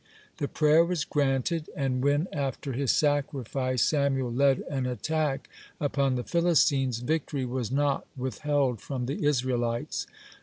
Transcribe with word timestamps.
(41) 0.37 0.37
The 0.37 0.47
prayer 0.47 0.83
was 0.83 1.05
granted, 1.05 1.69
and 1.75 2.03
when, 2.03 2.27
after 2.33 2.71
his 2.73 2.89
sacrifice, 2.91 3.83
Samuel 3.85 4.31
led 4.33 4.61
an 4.61 4.87
attack 4.87 5.47
upon 5.79 6.15
the 6.15 6.23
Philistines, 6.23 7.01
victory 7.01 7.45
was 7.45 7.71
not 7.71 8.07
withheld 8.17 8.81
from 8.81 9.05
the 9.05 9.23
Israelites. 9.23 10.07